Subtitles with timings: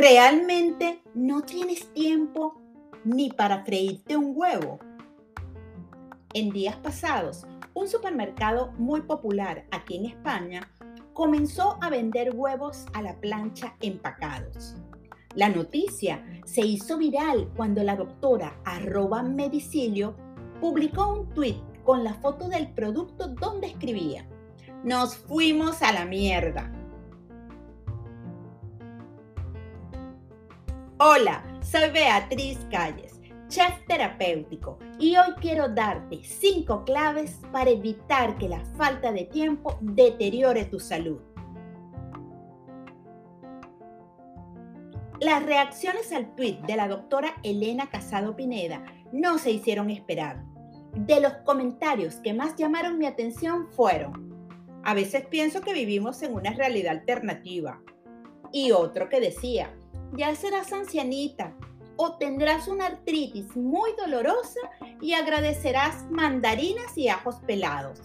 [0.00, 2.62] ¿Realmente no tienes tiempo
[3.04, 4.78] ni para freírte un huevo?
[6.34, 10.70] En días pasados, un supermercado muy popular aquí en España
[11.14, 14.76] comenzó a vender huevos a la plancha empacados.
[15.34, 20.14] La noticia se hizo viral cuando la doctora arroba medicilio
[20.60, 24.28] publicó un tweet con la foto del producto donde escribía,
[24.84, 26.77] nos fuimos a la mierda.
[31.00, 38.48] Hola, soy Beatriz Calles, chef terapéutico, y hoy quiero darte cinco claves para evitar que
[38.48, 41.20] la falta de tiempo deteriore tu salud.
[45.20, 50.42] Las reacciones al tweet de la doctora Elena Casado Pineda no se hicieron esperar.
[50.94, 54.34] De los comentarios que más llamaron mi atención fueron,
[54.82, 57.80] a veces pienso que vivimos en una realidad alternativa.
[58.50, 59.72] Y otro que decía,
[60.12, 61.54] ya serás ancianita
[61.96, 64.60] o tendrás una artritis muy dolorosa
[65.00, 68.00] y agradecerás mandarinas y ajos pelados.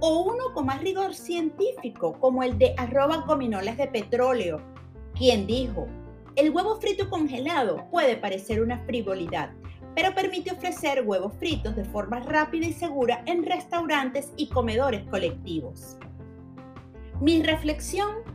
[0.00, 4.60] O uno con más rigor científico, como el de arroba gominolas de petróleo,
[5.14, 5.86] quien dijo,
[6.36, 9.50] el huevo frito congelado puede parecer una frivolidad,
[9.94, 15.98] pero permite ofrecer huevos fritos de forma rápida y segura en restaurantes y comedores colectivos.
[17.20, 18.31] Mi reflexión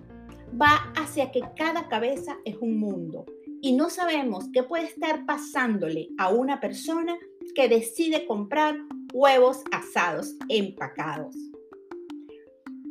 [0.60, 3.26] va hacia que cada cabeza es un mundo
[3.62, 7.18] y no sabemos qué puede estar pasándole a una persona
[7.56, 8.78] que decide comprar
[9.14, 11.36] huevos asados empacados.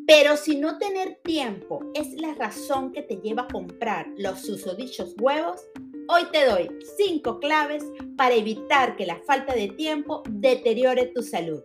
[0.06, 5.14] Pero si no tener tiempo es la razón que te lleva a comprar los susodichos
[5.20, 5.60] huevos,
[6.08, 7.84] hoy te doy 5 claves
[8.16, 11.62] para evitar que la falta de tiempo deteriore tu salud.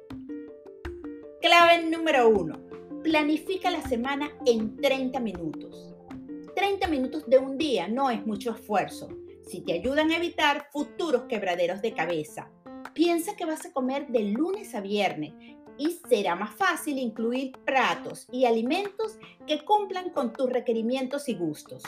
[1.41, 2.71] Clave número 1
[3.03, 5.95] Planifica la semana en 30 minutos.
[6.55, 9.09] 30 minutos de un día no es mucho esfuerzo.
[9.41, 12.51] Si te ayudan a evitar futuros quebraderos de cabeza.
[12.93, 15.33] Piensa que vas a comer de lunes a viernes
[15.79, 19.17] y será más fácil incluir platos y alimentos
[19.47, 21.81] que cumplan con tus requerimientos y gustos.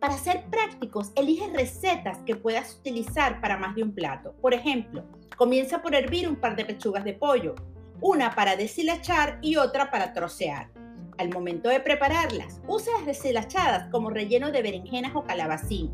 [0.00, 4.34] Para ser prácticos, elige recetas que puedas utilizar para más de un plato.
[4.40, 5.04] Por ejemplo,
[5.36, 7.54] comienza por hervir un par de pechugas de pollo,
[8.00, 10.70] una para deshilachar y otra para trocear.
[11.18, 15.90] Al momento de prepararlas, usa las deshilachadas como relleno de berenjenas o calabacín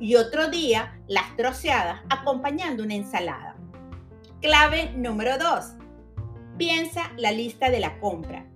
[0.00, 3.56] y otro día las troceadas acompañando una ensalada.
[4.40, 5.74] Clave número 2.
[6.56, 8.46] Piensa la lista de la compra.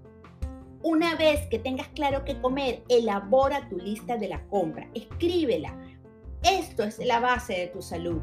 [0.84, 5.76] Una vez que tengas claro qué comer, elabora tu lista de la compra, escríbela.
[6.42, 8.20] Esto es la base de tu salud.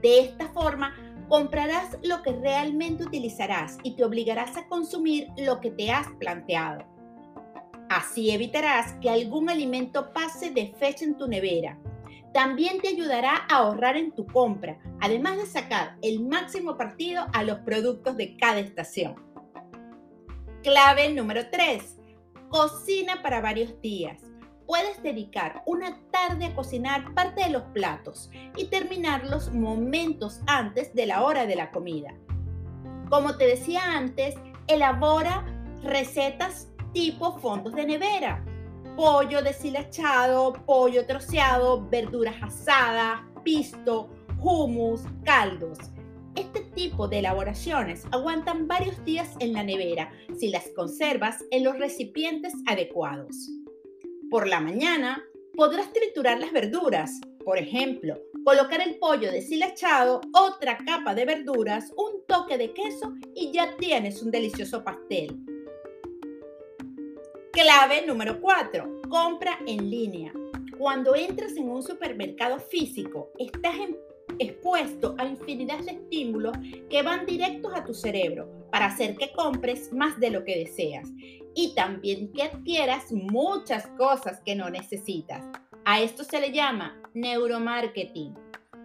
[0.00, 0.94] De esta forma,
[1.30, 6.84] comprarás lo que realmente utilizarás y te obligarás a consumir lo que te has planteado.
[7.88, 11.78] Así evitarás que algún alimento pase de fecha en tu nevera.
[12.34, 17.44] También te ayudará a ahorrar en tu compra, además de sacar el máximo partido a
[17.44, 19.14] los productos de cada estación.
[20.64, 21.96] Clave número 3.
[22.48, 24.29] Cocina para varios días
[24.70, 31.06] puedes dedicar una tarde a cocinar parte de los platos y terminarlos momentos antes de
[31.06, 32.14] la hora de la comida.
[33.08, 34.36] Como te decía antes,
[34.68, 35.44] elabora
[35.82, 38.44] recetas tipo fondos de nevera.
[38.96, 44.08] Pollo deshilachado, pollo troceado, verduras asadas, pisto,
[44.40, 45.78] hummus, caldos.
[46.36, 51.76] Este tipo de elaboraciones aguantan varios días en la nevera si las conservas en los
[51.76, 53.50] recipientes adecuados.
[54.30, 55.24] Por la mañana
[55.56, 62.24] podrás triturar las verduras, por ejemplo, colocar el pollo deshilachado, otra capa de verduras, un
[62.28, 65.36] toque de queso y ya tienes un delicioso pastel.
[67.50, 69.00] Clave número 4.
[69.08, 70.32] Compra en línea.
[70.78, 73.74] Cuando entras en un supermercado físico, estás
[74.38, 76.56] expuesto a infinidad de estímulos
[76.88, 81.08] que van directos a tu cerebro para hacer que compres más de lo que deseas
[81.54, 85.44] y también que adquieras muchas cosas que no necesitas.
[85.84, 88.34] A esto se le llama neuromarketing.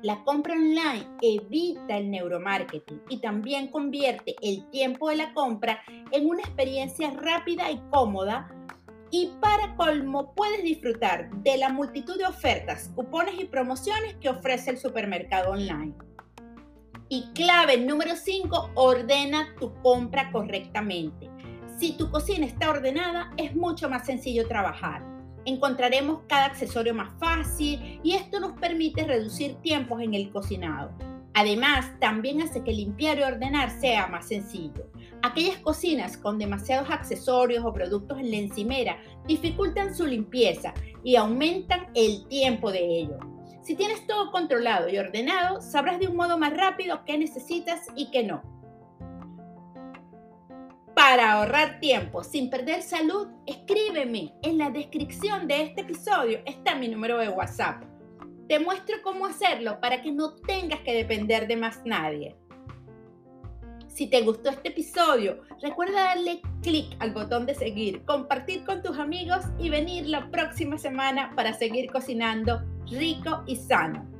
[0.01, 5.81] La compra online evita el neuromarketing y también convierte el tiempo de la compra
[6.11, 8.51] en una experiencia rápida y cómoda.
[9.11, 14.71] Y para colmo, puedes disfrutar de la multitud de ofertas, cupones y promociones que ofrece
[14.71, 15.93] el supermercado online.
[17.07, 21.29] Y clave número 5, ordena tu compra correctamente.
[21.77, 25.03] Si tu cocina está ordenada, es mucho más sencillo trabajar.
[25.45, 30.91] Encontraremos cada accesorio más fácil y esto nos permite reducir tiempos en el cocinado.
[31.35, 34.89] Además, también hace que limpiar y ordenar sea más sencillo.
[35.21, 38.97] Aquellas cocinas con demasiados accesorios o productos en la encimera
[39.27, 40.73] dificultan su limpieza
[41.03, 43.34] y aumentan el tiempo de ello.
[43.65, 48.11] Si tienes todo controlado y ordenado, sabrás de un modo más rápido qué necesitas y
[48.11, 48.43] qué no.
[50.93, 54.35] Para ahorrar tiempo sin perder salud, escríbeme.
[54.43, 57.83] En la descripción de este episodio está mi número de WhatsApp.
[58.47, 62.37] Te muestro cómo hacerlo para que no tengas que depender de más nadie.
[63.95, 68.99] Si te gustó este episodio, recuerda darle clic al botón de seguir, compartir con tus
[68.99, 74.14] amigos y venir la próxima semana para seguir cocinando rico y sano.